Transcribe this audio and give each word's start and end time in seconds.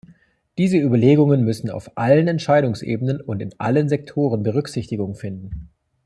Diese 0.57 0.77
Überlegungen 0.79 1.43
müssen 1.45 1.69
auf 1.69 1.95
allen 1.95 2.27
Entscheidungsebenen 2.27 3.21
und 3.21 3.39
in 3.39 3.53
allen 3.59 3.87
Sektoren 3.87 4.41
Berücksichtigung 4.41 5.13
finden. 5.13 5.69